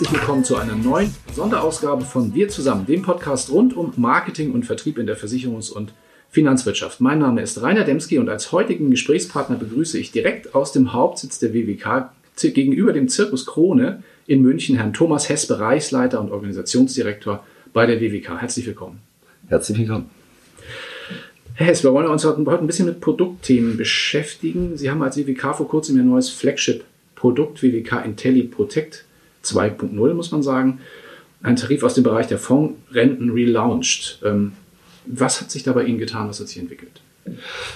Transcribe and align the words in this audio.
herzlich 0.00 0.18
willkommen 0.18 0.44
zu 0.44 0.56
einer 0.56 0.76
neuen 0.76 1.14
Sonderausgabe 1.34 2.06
von 2.06 2.34
Wir 2.34 2.48
zusammen, 2.48 2.86
dem 2.86 3.02
Podcast 3.02 3.50
rund 3.50 3.76
um 3.76 3.92
Marketing 3.98 4.52
und 4.52 4.64
Vertrieb 4.64 4.96
in 4.96 5.04
der 5.04 5.18
Versicherungs- 5.18 5.70
und 5.70 5.92
Finanzwirtschaft. 6.30 7.02
Mein 7.02 7.18
Name 7.18 7.42
ist 7.42 7.60
Rainer 7.60 7.84
Demski 7.84 8.18
und 8.18 8.30
als 8.30 8.50
heutigen 8.50 8.90
Gesprächspartner 8.90 9.56
begrüße 9.56 9.98
ich 9.98 10.10
direkt 10.10 10.54
aus 10.54 10.72
dem 10.72 10.94
Hauptsitz 10.94 11.38
der 11.38 11.52
WWK 11.52 12.12
gegenüber 12.40 12.94
dem 12.94 13.10
Zirkus 13.10 13.44
Krone 13.44 14.02
in 14.26 14.40
München 14.40 14.76
Herrn 14.76 14.94
Thomas 14.94 15.28
Hess, 15.28 15.46
Bereichsleiter 15.46 16.18
und 16.18 16.30
Organisationsdirektor 16.30 17.44
bei 17.74 17.84
der 17.84 18.00
WWK. 18.00 18.40
Herzlich 18.40 18.64
willkommen. 18.64 19.00
Herzlich 19.48 19.80
willkommen. 19.80 20.08
Herr 21.56 21.66
Hess, 21.66 21.84
wir 21.84 21.92
wollen 21.92 22.08
uns 22.08 22.24
heute 22.24 22.40
ein 22.40 22.66
bisschen 22.66 22.86
mit 22.86 23.02
Produktthemen 23.02 23.76
beschäftigen. 23.76 24.78
Sie 24.78 24.90
haben 24.90 25.02
als 25.02 25.18
WWK 25.18 25.54
vor 25.54 25.68
kurzem 25.68 25.98
Ihr 25.98 26.04
neues 26.04 26.30
Flagship-Produkt 26.30 27.62
WWK 27.62 28.02
Intelli 28.06 28.44
Protect 28.44 29.04
2.0, 29.44 30.14
muss 30.14 30.32
man 30.32 30.42
sagen, 30.42 30.80
ein 31.42 31.56
Tarif 31.56 31.82
aus 31.82 31.94
dem 31.94 32.04
Bereich 32.04 32.26
der 32.26 32.38
Fondsrenten 32.38 33.30
relaunched. 33.30 34.20
Ähm, 34.24 34.52
was 35.06 35.40
hat 35.40 35.50
sich 35.50 35.62
da 35.62 35.72
bei 35.72 35.84
Ihnen 35.84 35.98
getan? 35.98 36.28
Was 36.28 36.40
hat 36.40 36.48
sich 36.48 36.58
entwickelt? 36.58 37.00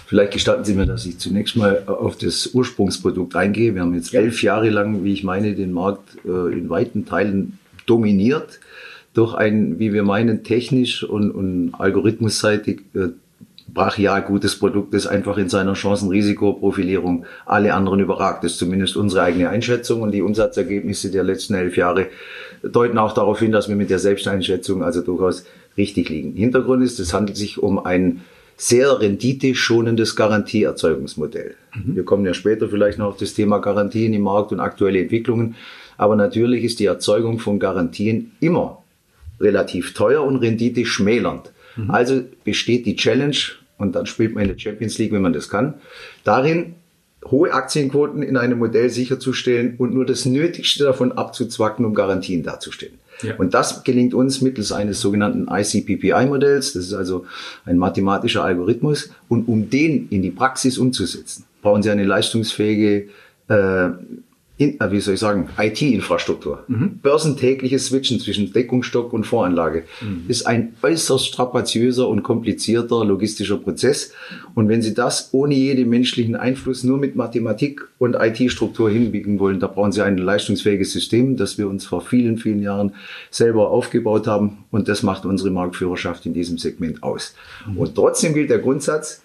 Vielleicht 0.06 0.32
gestatten 0.32 0.64
Sie 0.64 0.74
mir, 0.74 0.87
dass 0.87 1.06
ich 1.06 1.18
zunächst 1.18 1.56
mal 1.56 1.84
auf 1.87 2.16
das 2.16 2.48
Ursprungsprodukt 2.54 3.37
eingehe. 3.37 3.74
Wir 3.74 3.82
haben 3.82 3.95
jetzt 3.95 4.14
elf 4.14 4.42
Jahre 4.42 4.70
lang, 4.70 5.04
wie 5.04 5.12
ich 5.12 5.24
meine, 5.24 5.54
den 5.54 5.73
Markt 5.73 6.16
äh, 6.24 6.52
in 6.52 6.68
weiten 6.68 7.06
Teilen 7.06 7.59
dominiert 7.87 8.60
durch 9.15 9.34
ein, 9.34 9.78
wie 9.78 9.93
wir 9.93 10.02
meinen, 10.02 10.43
technisch 10.43 11.04
und, 11.04 11.30
und 11.30 11.74
algorithmusseitig 11.74 12.80
äh, 12.95 13.09
brachial 13.75 14.23
gutes 14.23 14.59
Produkt, 14.59 14.95
das 14.95 15.07
einfach 15.07 15.37
in 15.37 15.49
seiner 15.49 15.75
Chancen-Risikoprofilierung 15.75 17.27
alle 17.45 17.75
anderen 17.75 18.01
überragt. 18.01 18.45
Das 18.45 18.53
ist 18.53 18.59
zumindest 18.59 18.97
unsere 18.97 19.23
eigene 19.23 19.51
Einschätzung 19.51 20.03
und 20.03 20.13
die 20.13 20.23
Umsatzergebnisse 20.23 21.11
der 21.11 21.25
letzten 21.25 21.55
elf 21.55 21.77
Jahre 21.77 22.07
deuten 22.63 22.99
auch 22.99 23.13
darauf 23.13 23.41
hin, 23.41 23.52
dass 23.52 23.69
wir 23.69 23.77
mit 23.77 23.91
der 23.91 23.99
Selbsteinschätzung 23.99 24.83
also 24.83 25.02
durchaus 25.02 25.45
richtig 25.77 26.09
liegen. 26.09 26.35
Hintergrund 26.35 26.85
ist, 26.85 27.01
es 27.01 27.13
handelt 27.13 27.37
sich 27.37 27.63
um 27.63 27.85
ein 27.85 28.23
sehr 28.57 29.01
renditeschonendes 29.01 30.15
Garantieerzeugungsmodell. 30.15 31.57
Mhm. 31.75 31.97
Wir 31.97 32.05
kommen 32.05 32.25
ja 32.25 32.35
später 32.35 32.69
vielleicht 32.69 32.99
noch 32.99 33.09
auf 33.09 33.17
das 33.17 33.35
Thema 33.35 33.59
Garantien 33.59 34.15
im 34.15 34.23
Markt 34.23 34.52
und 34.52 34.61
aktuelle 34.61 35.01
Entwicklungen. 35.01 35.57
Aber 35.97 36.17
natürlich 36.17 36.65
ist 36.65 36.79
die 36.79 36.87
Erzeugung 36.87 37.39
von 37.39 37.59
Garantien 37.59 38.33
immer 38.41 38.83
relativ 39.41 39.95
teuer 39.95 40.23
und 40.23 40.37
Rendite 40.37 40.87
schmälernd. 40.87 41.52
Mhm. 41.77 41.91
Also 41.91 42.23
besteht 42.45 42.87
die 42.87 42.97
Challenge, 42.97 43.37
und 43.85 43.95
dann 43.95 44.07
spielt 44.07 44.35
man 44.35 44.43
in 44.43 44.49
der 44.49 44.59
Champions 44.59 44.99
League, 44.99 45.13
wenn 45.13 45.23
man 45.23 45.32
das 45.32 45.49
kann, 45.49 45.74
darin, 46.24 46.74
hohe 47.30 47.52
Aktienquoten 47.52 48.23
in 48.23 48.37
einem 48.37 48.59
Modell 48.59 48.90
sicherzustellen 48.90 49.77
und 49.79 49.95
nur 49.95 50.04
das 50.04 50.24
Nötigste 50.24 50.85
davon 50.85 51.13
abzuzwacken, 51.13 51.85
um 51.85 51.95
Garantien 51.95 52.43
darzustellen. 52.43 52.99
Ja. 53.23 53.37
Und 53.37 53.55
das 53.55 53.85
gelingt 53.85 54.12
uns 54.12 54.40
mittels 54.40 54.73
eines 54.73 55.01
sogenannten 55.01 55.49
ICPPI-Modells. 55.49 56.73
Das 56.73 56.85
ist 56.85 56.95
also 56.95 57.27
ein 57.65 57.79
mathematischer 57.79 58.45
Algorithmus. 58.45 59.10
Und 59.29 59.49
um 59.49 59.71
den 59.71 60.09
in 60.10 60.23
die 60.23 60.30
Praxis 60.30 60.79
umzusetzen, 60.79 61.45
brauchen 61.62 61.82
Sie 61.82 61.90
eine 61.90 62.05
leistungsfähige 62.05 63.09
äh, 63.49 63.88
in, 64.56 64.81
äh, 64.81 64.93
wie 64.93 65.00
soll 65.00 65.15
ich 65.15 65.21
sagen, 65.21 65.49
IT-Infrastruktur. 65.59 66.65
Mhm. 66.69 66.99
Börsentägliches 67.03 67.87
Switchen 67.87 68.21
zwischen 68.21 68.53
Deckungsstock 68.53 69.12
und 69.12 69.27
Voranlage 69.27 69.84
mhm. 70.00 70.25
ist 70.28 70.47
ein 70.47 70.75
äußerst 70.81 71.27
strapaziöser 71.27 72.09
und 72.09 72.23
komplizierter 72.23 73.05
logistischer 73.05 73.56
Prozess. 73.56 74.12
Und 74.55 74.69
wenn 74.69 74.81
Sie 74.81 74.95
das 74.95 75.31
ohne 75.33 75.55
jeden 75.55 75.89
menschlichen 75.89 76.37
Einfluss 76.37 76.84
nur 76.84 76.99
mit 76.99 77.17
Mathematik 77.17 77.83
und 77.99 78.15
IT-Struktur 78.15 78.91
hinbiegen 78.91 79.41
wollen, 79.41 79.59
da 79.59 79.67
brauchen 79.67 79.91
Sie 79.91 80.03
ein 80.03 80.19
leistungsfähiges 80.19 80.93
System, 80.93 81.37
das 81.37 81.59
wir 81.59 81.69
uns 81.69 81.84
vor 81.84 82.01
vielen, 82.01 82.39
vielen 82.39 82.62
Jahren 82.62 82.95
selber 83.31 83.71
aufgebaut 83.71 84.28
haben. 84.28 84.59
Und 84.71 84.89
das 84.89 85.03
macht 85.03 85.27
unsere 85.27 85.51
Marktführerschaft 85.51 86.27
in 86.27 86.34
diesem 86.34 86.59
Segment 86.59 87.03
aus. 87.03 87.34
Mhm. 87.67 87.78
Und 87.78 87.95
trotzdem 87.97 88.34
gilt 88.34 88.51
der 88.51 88.61
Grundsatz, 88.61 89.23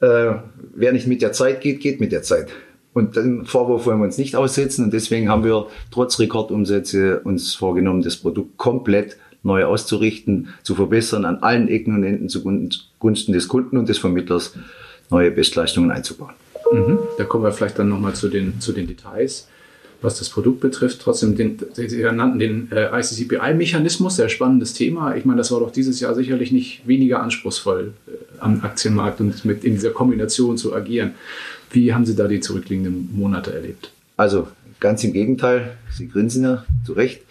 äh, 0.00 0.34
wer 0.74 0.92
nicht 0.92 1.06
mit 1.06 1.22
der 1.22 1.32
Zeit 1.32 1.62
geht, 1.62 1.80
geht 1.80 2.00
mit 2.00 2.12
der 2.12 2.22
Zeit. 2.22 2.48
Und 2.92 3.16
den 3.16 3.44
Vorwurf 3.44 3.86
wollen 3.86 3.98
wir 3.98 4.04
uns 4.04 4.18
nicht 4.18 4.34
aussetzen. 4.34 4.84
Und 4.84 4.92
deswegen 4.92 5.28
haben 5.28 5.44
wir 5.44 5.66
trotz 5.90 6.18
Rekordumsätze 6.18 7.20
uns 7.20 7.54
vorgenommen, 7.54 8.02
das 8.02 8.16
Produkt 8.16 8.56
komplett 8.56 9.16
neu 9.42 9.64
auszurichten, 9.64 10.48
zu 10.62 10.74
verbessern, 10.74 11.24
an 11.24 11.36
allen 11.38 11.68
Ecken 11.68 11.94
und 11.94 12.04
Enden 12.04 12.28
zugunsten 12.28 13.32
des 13.32 13.48
Kunden 13.48 13.76
und 13.76 13.88
des 13.88 13.98
Vermittlers 13.98 14.54
neue 15.10 15.30
Bestleistungen 15.30 15.90
einzubauen. 15.90 16.34
Mhm. 16.72 16.98
Da 17.16 17.24
kommen 17.24 17.44
wir 17.44 17.52
vielleicht 17.52 17.78
dann 17.78 17.88
nochmal 17.88 18.14
zu 18.14 18.28
den, 18.28 18.60
zu 18.60 18.72
den 18.72 18.86
Details 18.86 19.48
was 20.00 20.18
das 20.18 20.30
Produkt 20.30 20.60
betrifft. 20.60 21.00
Trotzdem, 21.02 21.36
den, 21.36 21.58
Sie 21.74 22.02
nannten 22.02 22.38
den 22.38 22.72
äh, 22.72 22.88
ICCPI-Mechanismus, 22.98 24.16
sehr 24.16 24.28
spannendes 24.28 24.72
Thema. 24.72 25.16
Ich 25.16 25.24
meine, 25.24 25.38
das 25.38 25.50
war 25.50 25.60
doch 25.60 25.72
dieses 25.72 26.00
Jahr 26.00 26.14
sicherlich 26.14 26.52
nicht 26.52 26.86
weniger 26.86 27.22
anspruchsvoll 27.22 27.92
äh, 28.06 28.10
am 28.38 28.60
Aktienmarkt 28.62 29.20
und 29.20 29.44
mit 29.44 29.64
in 29.64 29.74
dieser 29.74 29.90
Kombination 29.90 30.56
zu 30.56 30.74
agieren. 30.74 31.14
Wie 31.70 31.92
haben 31.92 32.06
Sie 32.06 32.14
da 32.14 32.28
die 32.28 32.40
zurückliegenden 32.40 33.10
Monate 33.12 33.52
erlebt? 33.52 33.90
Also 34.16 34.48
ganz 34.80 35.02
im 35.04 35.12
Gegenteil, 35.12 35.76
Sie 35.92 36.08
grinsen 36.08 36.44
ja 36.44 36.64
zu 36.84 36.92
Recht. 36.92 37.22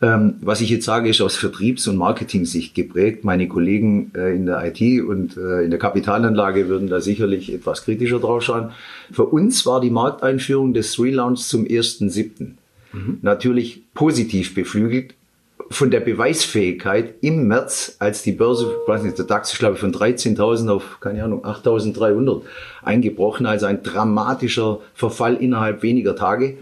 Ähm, 0.00 0.34
was 0.40 0.60
ich 0.60 0.70
jetzt 0.70 0.84
sage, 0.84 1.08
ist 1.08 1.20
aus 1.20 1.36
Vertriebs- 1.36 1.88
und 1.88 1.96
Marketing-Sicht 1.96 2.74
geprägt. 2.74 3.24
Meine 3.24 3.48
Kollegen 3.48 4.12
äh, 4.14 4.34
in 4.34 4.46
der 4.46 4.64
IT 4.64 5.02
und 5.02 5.36
äh, 5.36 5.64
in 5.64 5.70
der 5.70 5.78
Kapitalanlage 5.78 6.68
würden 6.68 6.88
da 6.88 7.00
sicherlich 7.00 7.52
etwas 7.52 7.84
kritischer 7.84 8.20
drauf 8.20 8.42
schauen. 8.42 8.70
Für 9.10 9.24
uns 9.24 9.66
war 9.66 9.80
die 9.80 9.90
Markteinführung 9.90 10.72
des 10.72 10.98
Relaunch 11.00 11.40
zum 11.40 11.64
1.7. 11.64 12.52
Mhm. 12.90 13.18
natürlich 13.20 13.82
positiv 13.92 14.54
beflügelt 14.54 15.14
von 15.70 15.90
der 15.90 16.00
Beweisfähigkeit 16.00 17.14
im 17.20 17.46
März, 17.48 17.96
als 17.98 18.22
die 18.22 18.32
Börse, 18.32 18.66
weiß 18.86 19.02
nicht, 19.02 19.18
der 19.18 19.26
DAX 19.26 19.52
ist 19.52 19.58
glaube 19.58 19.74
ich 19.74 19.80
von 19.80 19.92
13.000 19.92 20.70
auf, 20.70 20.98
keine 21.00 21.22
Ahnung, 21.22 21.44
8.300 21.44 22.42
eingebrochen, 22.82 23.46
also 23.46 23.66
ein 23.66 23.82
dramatischer 23.82 24.80
Verfall 24.94 25.36
innerhalb 25.36 25.82
weniger 25.82 26.16
Tage. 26.16 26.56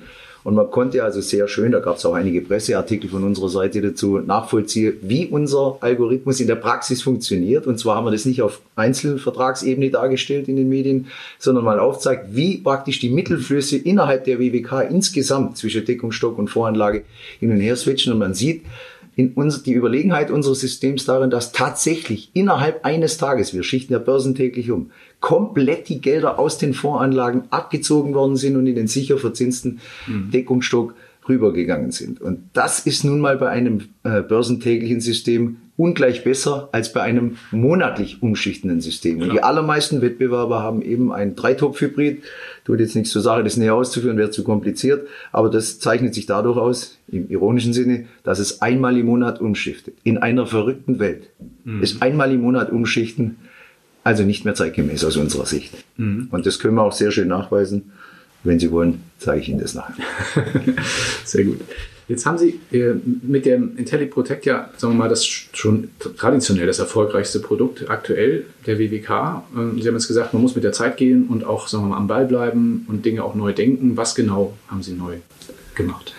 Und 0.47 0.55
man 0.55 0.71
konnte 0.71 1.03
also 1.03 1.21
sehr 1.21 1.49
schön, 1.49 1.73
da 1.73 1.81
gab 1.81 1.97
es 1.97 2.07
auch 2.07 2.15
einige 2.15 2.41
Presseartikel 2.41 3.11
von 3.11 3.25
unserer 3.25 3.49
Seite 3.49 3.83
dazu, 3.83 4.21
nachvollziehen, 4.21 4.93
wie 5.03 5.27
unser 5.27 5.79
Algorithmus 5.81 6.39
in 6.39 6.47
der 6.47 6.55
Praxis 6.55 7.03
funktioniert. 7.03 7.67
Und 7.67 7.81
zwar 7.81 7.97
haben 7.97 8.05
wir 8.05 8.13
das 8.13 8.27
nicht 8.27 8.43
auf 8.43 8.61
Einzelvertragsebene 8.77 9.91
dargestellt 9.91 10.47
in 10.47 10.55
den 10.55 10.69
Medien, 10.69 11.09
sondern 11.41 11.65
mal 11.65 11.81
aufzeigt, 11.81 12.27
wie 12.37 12.59
praktisch 12.59 13.01
die 13.01 13.09
Mittelflüsse 13.09 13.77
innerhalb 13.77 14.23
der 14.23 14.39
WWK 14.39 14.89
insgesamt 14.89 15.57
zwischen 15.57 15.85
Deckungsstock 15.85 16.39
und 16.39 16.47
Voranlage 16.47 17.03
hin 17.41 17.51
und 17.51 17.59
her 17.59 17.75
switchen. 17.75 18.13
Und 18.13 18.21
man 18.21 18.33
sieht, 18.33 18.63
in 19.17 19.33
uns, 19.33 19.63
die 19.63 19.73
Überlegenheit 19.73 20.31
unseres 20.31 20.61
Systems 20.61 21.07
darin, 21.07 21.31
dass 21.31 21.53
tatsächlich 21.53 22.31
innerhalb 22.35 22.85
eines 22.85 23.17
Tages, 23.17 23.55
wir 23.55 23.63
schichten 23.63 23.95
ja 23.95 23.99
börsentäglich 23.99 24.71
um, 24.71 24.91
komplett 25.21 25.89
die 25.89 26.03
Gelder 26.03 26.39
aus 26.39 26.59
den 26.59 26.75
Voranlagen 26.75 27.45
abgezogen 27.51 28.15
worden 28.15 28.37
sind 28.37 28.57
und 28.57 28.67
in 28.67 28.75
den 28.75 28.89
sicher 28.89 29.17
verzinsten 29.17 29.81
mhm. 30.07 30.31
Deckungsstock 30.31 30.95
rübergegangen 31.29 31.93
sind. 31.93 32.21
Und 32.21 32.51
das 32.53 32.81
ist 32.81 33.05
nun 33.05 33.21
mal 33.21 33.39
bei 33.39 33.49
einem 33.49 33.89
äh, 34.05 34.21
börsentäglichen 34.21 35.01
System 35.01 35.57
ungleich 35.77 36.25
besser 36.25 36.69
als 36.73 36.93
bei 36.93 37.03
einem 37.03 37.37
monatlich 37.51 38.23
umschichtenden 38.23 38.81
System. 38.81 39.21
Und 39.21 39.33
die 39.33 39.43
allermeisten 39.43 40.01
Wettbewerber 40.01 40.63
haben 40.63 40.81
eben 40.83 41.13
ein 41.13 41.37
Dreitopf-Hybrid. 41.37 42.23
Tut 42.65 42.81
jetzt 42.81 42.97
nichts 42.97 43.11
zur 43.11 43.23
Sache, 43.23 43.45
das 43.45 43.57
näher 43.57 43.75
auszuführen, 43.75 44.17
wäre 44.17 44.31
zu 44.31 44.43
kompliziert. 44.43 45.07
Aber 45.33 45.51
das 45.51 45.79
zeichnet 45.79 46.15
sich 46.15 46.27
dadurch 46.27 46.57
aus, 46.57 46.99
im 47.09 47.29
ironischen 47.29 47.73
Sinne, 47.73 48.07
dass 48.25 48.39
es 48.39 48.63
einmal 48.63 48.97
im 48.97 49.07
Monat 49.07 49.41
umschichtet. 49.41 49.95
In 50.03 50.19
einer 50.19 50.47
verrückten 50.47 50.99
Welt 50.99 51.29
mhm. 51.65 51.83
ist 51.83 52.03
einmal 52.03 52.33
im 52.33 52.41
Monat 52.41 52.71
umschichten 52.71 53.37
also 54.07 54.23
nicht 54.23 54.45
mehr 54.45 54.55
zeitgemäß 54.55 55.05
aus 55.05 55.17
unserer 55.17 55.47
Sicht. 55.47 55.73
Mhm. 55.97 56.29
Und 56.31 56.47
das 56.47 56.61
können 56.61 56.77
wir 56.77 56.85
auch 56.85 56.93
sehr 56.93 57.11
schön 57.11 57.27
nachweisen. 57.27 57.91
Wenn 58.45 58.61
Sie 58.61 58.71
wollen, 58.71 59.03
zeige 59.19 59.41
ich 59.41 59.49
Ihnen 59.49 59.59
das 59.59 59.75
nachher. 59.75 60.05
sehr 61.25 61.43
gut. 61.43 61.61
Jetzt 62.09 62.25
haben 62.25 62.39
Sie 62.39 62.61
äh, 62.71 62.95
mit 63.23 63.47
dem 63.47 63.77
IntelliProtect 63.77 64.47
ja, 64.47 64.71
sagen 64.77 64.95
wir 64.95 64.99
mal, 64.99 65.09
das 65.09 65.27
schon 65.27 65.91
traditionell 66.17 66.67
das 66.67 66.79
erfolgreichste 66.79 67.41
Produkt 67.41 67.91
aktuell 67.91 68.47
der 68.65 68.79
WWK. 68.79 69.43
Ähm, 69.57 69.81
Sie 69.81 69.89
haben 69.89 69.95
jetzt 69.95 70.07
gesagt, 70.07 70.33
man 70.33 70.43
muss 70.43 70.55
mit 70.55 70.63
der 70.63 70.73
Zeit 70.73 70.97
gehen 70.97 71.27
und 71.27 71.45
auch, 71.45 71.67
sagen 71.67 71.85
wir 71.85 71.89
mal, 71.89 71.97
am 71.97 72.07
Ball 72.07 72.27
bleiben 72.27 72.87
und 72.89 73.05
Dinge 73.05 73.25
auch 73.25 73.35
neu 73.35 73.53
denken. 73.53 73.97
Was 73.97 74.15
genau 74.15 74.57
haben 74.69 74.83
Sie 74.83 74.93
neu 74.93 75.17
gemacht? 75.75 76.15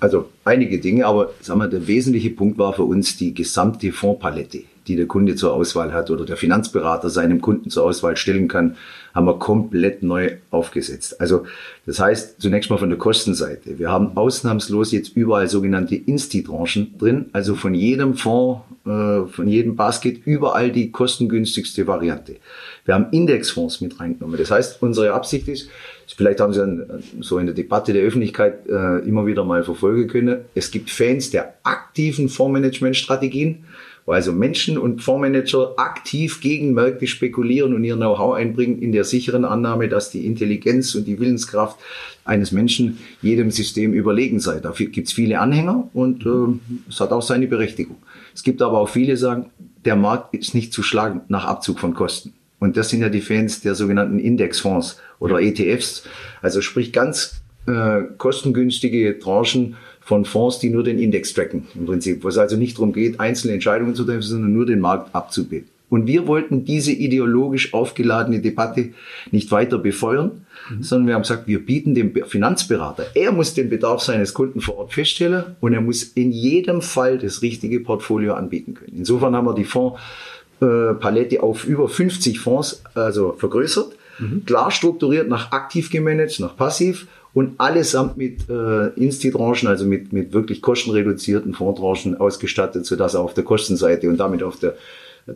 Also 0.00 0.28
einige 0.44 0.78
Dinge, 0.78 1.06
aber 1.06 1.32
sagen 1.40 1.60
wir, 1.60 1.68
der 1.68 1.86
wesentliche 1.86 2.28
Punkt 2.28 2.58
war 2.58 2.74
für 2.74 2.84
uns 2.84 3.16
die 3.16 3.32
gesamte 3.32 3.92
Fondspalette 3.92 4.64
die 4.86 4.96
der 4.96 5.06
Kunde 5.06 5.34
zur 5.34 5.52
Auswahl 5.52 5.92
hat 5.92 6.10
oder 6.10 6.24
der 6.24 6.36
Finanzberater 6.36 7.10
seinem 7.10 7.40
Kunden 7.40 7.70
zur 7.70 7.84
Auswahl 7.84 8.16
stellen 8.16 8.48
kann, 8.48 8.76
haben 9.14 9.26
wir 9.26 9.38
komplett 9.38 10.02
neu 10.02 10.32
aufgesetzt. 10.50 11.20
Also 11.20 11.44
das 11.86 12.00
heißt 12.00 12.40
zunächst 12.40 12.70
mal 12.70 12.78
von 12.78 12.88
der 12.88 12.98
Kostenseite. 12.98 13.78
Wir 13.78 13.90
haben 13.90 14.16
ausnahmslos 14.16 14.90
jetzt 14.92 15.16
überall 15.16 15.48
sogenannte 15.48 15.94
Insti-Tranchen 15.94 16.98
drin, 16.98 17.26
also 17.32 17.54
von 17.54 17.74
jedem 17.74 18.14
Fonds, 18.14 18.62
äh, 18.84 19.26
von 19.26 19.46
jedem 19.46 19.76
Basket 19.76 20.26
überall 20.26 20.72
die 20.72 20.90
kostengünstigste 20.90 21.86
Variante. 21.86 22.36
Wir 22.84 22.94
haben 22.94 23.06
Indexfonds 23.12 23.80
mit 23.80 24.00
reingenommen. 24.00 24.36
Das 24.38 24.50
heißt, 24.50 24.82
unsere 24.82 25.12
Absicht 25.12 25.48
ist, 25.48 25.70
vielleicht 26.16 26.40
haben 26.40 26.52
Sie 26.52 26.60
dann 26.60 27.02
so 27.20 27.38
in 27.38 27.46
der 27.46 27.54
Debatte 27.54 27.92
der 27.92 28.02
Öffentlichkeit 28.02 28.66
äh, 28.66 28.98
immer 29.08 29.26
wieder 29.26 29.44
mal 29.44 29.62
verfolgen 29.62 30.08
können, 30.08 30.44
es 30.54 30.70
gibt 30.70 30.90
Fans 30.90 31.30
der 31.30 31.54
aktiven 31.62 32.28
Fondsmanagementstrategien 32.28 33.64
wo 34.06 34.12
also 34.12 34.32
Menschen 34.32 34.76
und 34.76 35.02
Fondsmanager 35.02 35.74
aktiv 35.76 36.40
gegen 36.40 36.74
Märkte 36.74 37.06
spekulieren 37.06 37.74
und 37.74 37.84
ihr 37.84 37.96
Know-how 37.96 38.34
einbringen 38.34 38.80
in 38.80 38.92
der 38.92 39.04
sicheren 39.04 39.44
Annahme, 39.44 39.88
dass 39.88 40.10
die 40.10 40.26
Intelligenz 40.26 40.94
und 40.94 41.06
die 41.06 41.18
Willenskraft 41.18 41.78
eines 42.24 42.52
Menschen 42.52 42.98
jedem 43.22 43.50
System 43.50 43.92
überlegen 43.92 44.40
sei. 44.40 44.60
Dafür 44.60 44.86
gibt 44.86 45.08
es 45.08 45.12
viele 45.12 45.40
Anhänger 45.40 45.88
und 45.92 46.24
äh, 46.26 46.88
es 46.88 47.00
hat 47.00 47.12
auch 47.12 47.22
seine 47.22 47.46
Berechtigung. 47.46 47.96
Es 48.34 48.42
gibt 48.42 48.62
aber 48.62 48.78
auch 48.78 48.88
viele, 48.88 49.14
die 49.14 49.16
sagen, 49.16 49.46
der 49.84 49.96
Markt 49.96 50.34
ist 50.34 50.54
nicht 50.54 50.72
zu 50.72 50.82
schlagen 50.82 51.22
nach 51.28 51.44
Abzug 51.44 51.78
von 51.78 51.94
Kosten. 51.94 52.32
Und 52.58 52.76
das 52.76 52.88
sind 52.88 53.02
ja 53.02 53.10
die 53.10 53.20
Fans 53.20 53.60
der 53.60 53.74
sogenannten 53.74 54.18
Indexfonds 54.18 54.98
oder 55.18 55.40
ETFs. 55.40 56.04
Also 56.40 56.62
sprich 56.62 56.92
ganz 56.92 57.42
äh, 57.66 58.02
kostengünstige 58.16 59.18
Tranchen 59.18 59.76
von 60.04 60.24
Fonds, 60.24 60.58
die 60.58 60.70
nur 60.70 60.84
den 60.84 60.98
Index 60.98 61.32
tracken 61.32 61.66
im 61.74 61.86
Prinzip, 61.86 62.22
wo 62.22 62.28
es 62.28 62.38
also 62.38 62.56
nicht 62.56 62.76
darum 62.76 62.92
geht, 62.92 63.18
einzelne 63.20 63.54
Entscheidungen 63.54 63.94
zu 63.94 64.04
treffen, 64.04 64.22
sondern 64.22 64.52
nur 64.52 64.66
den 64.66 64.80
Markt 64.80 65.14
abzubilden. 65.14 65.68
Und 65.88 66.06
wir 66.06 66.26
wollten 66.26 66.64
diese 66.64 66.92
ideologisch 66.92 67.72
aufgeladene 67.72 68.40
Debatte 68.40 68.90
nicht 69.30 69.50
weiter 69.50 69.78
befeuern, 69.78 70.44
mhm. 70.68 70.82
sondern 70.82 71.06
wir 71.06 71.14
haben 71.14 71.22
gesagt, 71.22 71.46
wir 71.46 71.64
bieten 71.64 71.94
dem 71.94 72.12
Finanzberater, 72.26 73.06
er 73.14 73.32
muss 73.32 73.54
den 73.54 73.70
Bedarf 73.70 74.02
seines 74.02 74.34
Kunden 74.34 74.60
vor 74.60 74.76
Ort 74.78 74.92
feststellen 74.92 75.56
und 75.60 75.72
er 75.72 75.80
muss 75.80 76.02
in 76.02 76.32
jedem 76.32 76.82
Fall 76.82 77.18
das 77.18 77.42
richtige 77.42 77.80
Portfolio 77.80 78.34
anbieten 78.34 78.74
können. 78.74 78.94
Insofern 78.96 79.36
haben 79.36 79.46
wir 79.46 79.54
die 79.54 79.64
Fondspalette 79.64 81.42
auf 81.42 81.64
über 81.64 81.88
50 81.88 82.40
Fonds 82.40 82.82
also 82.94 83.34
vergrößert, 83.38 83.92
mhm. 84.18 84.44
klar 84.44 84.70
strukturiert 84.70 85.28
nach 85.28 85.52
aktiv 85.52 85.90
gemanagt, 85.90 86.40
nach 86.40 86.56
passiv 86.56 87.06
und 87.32 87.58
allesamt 87.58 88.16
mit 88.16 88.48
äh, 88.48 88.88
Insti-Tranchen, 88.90 89.68
also 89.68 89.84
mit, 89.84 90.12
mit 90.12 90.32
wirklich 90.32 90.62
kostenreduzierten 90.62 91.54
Fondstranchen 91.54 92.16
ausgestattet, 92.16 92.86
sodass 92.86 93.14
auch 93.16 93.24
auf 93.24 93.34
der 93.34 93.44
Kostenseite 93.44 94.08
und 94.08 94.18
damit 94.18 94.42
auf 94.42 94.58
der 94.58 94.76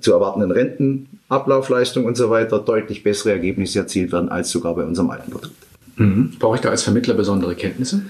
zu 0.00 0.12
erwartenden 0.12 0.50
Rentenablaufleistung 0.50 2.04
und 2.04 2.16
so 2.16 2.28
weiter 2.30 2.58
deutlich 2.58 3.02
bessere 3.02 3.32
Ergebnisse 3.32 3.78
erzielt 3.78 4.12
werden 4.12 4.28
als 4.28 4.50
sogar 4.50 4.74
bei 4.74 4.84
unserem 4.84 5.10
alten 5.10 5.30
Produkt. 5.30 5.54
Mhm. 5.96 6.32
Brauche 6.38 6.56
ich 6.56 6.60
da 6.60 6.68
als 6.68 6.82
Vermittler 6.82 7.14
besondere 7.14 7.54
Kenntnisse? 7.54 8.02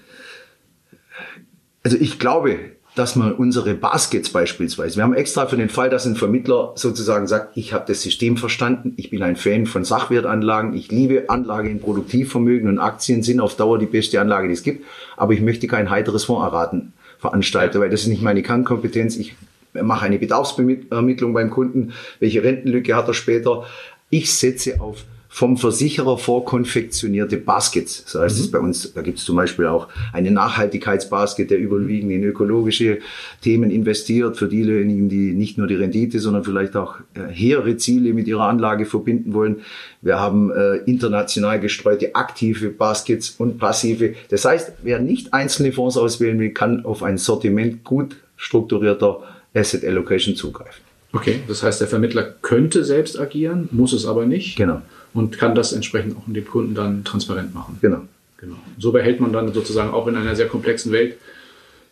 Also 1.85 1.97
ich 1.97 2.19
glaube, 2.19 2.59
dass 2.99 3.15
man 3.15 3.33
unsere 3.33 3.75
Baskets 3.75 4.31
beispielsweise, 4.31 4.97
wir 4.97 5.05
haben 5.05 5.15
extra 5.15 5.47
für 5.47 5.57
den 5.57 5.69
Fall, 5.69 5.89
dass 5.89 6.05
ein 6.05 6.17
Vermittler 6.17 6.73
sozusagen 6.75 7.29
sagt, 7.29 7.57
ich 7.57 7.73
habe 7.73 7.85
das 7.87 8.03
System 8.03 8.37
verstanden, 8.37 8.95
ich 8.97 9.11
bin 9.11 9.23
ein 9.23 9.37
Fan 9.37 9.67
von 9.67 9.85
Sachwertanlagen, 9.85 10.75
ich 10.75 10.91
liebe 10.91 11.31
Anlage 11.31 11.69
in 11.69 11.81
Produktivvermögen 11.81 12.69
und 12.69 12.79
Aktien 12.81 13.23
sind 13.23 13.39
auf 13.41 13.57
Dauer 13.57 13.79
die 13.79 13.87
beste 13.87 14.21
Anlage, 14.21 14.49
die 14.49 14.55
es 14.55 14.65
gibt, 14.65 14.85
aber 15.17 15.33
ich 15.33 15.41
möchte 15.41 15.69
kein 15.69 15.91
heiteres 15.91 16.25
Fondserraten 16.25 16.93
veranstalten, 17.21 17.81
weil 17.81 17.91
das 17.91 18.03
ist 18.03 18.09
nicht 18.09 18.23
meine 18.23 18.43
Kernkompetenz. 18.43 19.17
Ich 19.17 19.37
mache 19.75 20.05
eine 20.05 20.19
Bedarfsermittlung 20.19 21.33
beim 21.33 21.51
Kunden, 21.51 21.93
welche 22.19 22.43
Rentenlücke 22.43 22.97
hat 22.97 23.07
er 23.07 23.15
später. 23.15 23.65
Ich 24.11 24.35
setze 24.35 24.81
auf 24.81 25.05
vom 25.31 25.59
Versicherer 25.59 26.17
vorkonfektionierte 26.17 27.37
Baskets. 27.37 28.05
So 28.07 28.21
heißt 28.21 28.39
mhm. 28.39 28.43
es 28.43 28.51
bei 28.51 28.59
uns. 28.59 28.93
Da 28.95 29.03
gibt 29.03 29.19
es 29.19 29.25
zum 29.25 29.37
Beispiel 29.37 29.67
auch 29.67 29.89
eine 30.13 30.31
Nachhaltigkeitsbasket, 30.31 31.51
der 31.51 31.59
überwiegend 31.59 32.11
in 32.11 32.25
ökologische 32.25 32.99
Themen 33.43 33.71
investiert, 33.71 34.39
für 34.39 34.49
diejenigen, 34.49 35.09
die 35.09 35.35
nicht 35.35 35.59
nur 35.59 35.67
die 35.67 35.75
Rendite, 35.75 36.19
sondern 36.19 36.45
vielleicht 36.45 36.77
auch 36.77 36.97
äh, 37.15 37.31
hehre 37.31 37.77
Ziele 37.77 38.15
mit 38.15 38.27
ihrer 38.27 38.45
Anlage 38.45 38.87
verbinden 38.87 39.35
wollen. 39.35 39.61
Wir 40.01 40.19
haben 40.19 40.51
äh, 40.51 40.77
international 40.87 41.61
gestreute 41.61 42.15
aktive 42.15 42.71
Baskets 42.71 43.31
und 43.31 43.59
passive. 43.59 44.15
Das 44.31 44.47
heißt, 44.47 44.73
wer 44.83 44.99
nicht 44.99 45.35
einzelne 45.35 45.73
Fonds 45.73 45.99
auswählen 45.99 46.41
will, 46.41 46.51
kann 46.51 46.85
auf 46.87 47.03
ein 47.03 47.19
Sortiment 47.19 47.85
gut 47.85 48.17
strukturierter 48.37 49.23
Asset 49.55 49.85
Allocation 49.85 50.37
zugreifen. 50.37 50.83
Okay, 51.13 51.41
das 51.49 51.63
heißt, 51.63 51.81
der 51.81 51.89
Vermittler 51.89 52.23
könnte 52.23 52.85
selbst 52.85 53.19
agieren, 53.19 53.69
muss 53.73 53.93
es 53.93 54.07
aber 54.07 54.27
nicht. 54.27 54.57
Genau 54.57 54.83
und 55.15 55.39
kann 55.39 55.55
das 55.55 55.73
entsprechend 55.73 56.17
auch 56.17 56.23
dem 56.27 56.47
Kunden 56.47 56.75
dann 56.75 57.05
transparent 57.05 57.55
machen. 57.55 57.79
Genau. 57.81 58.03
genau. 58.37 58.57
So 58.79 58.93
behält 58.93 59.21
man 59.21 59.33
dann 59.33 59.53
sozusagen 59.53 59.91
auch 59.91 60.07
in 60.07 60.17
einer 60.17 60.37
sehr 60.37 60.49
komplexen 60.49 60.93
Welt 60.93 61.17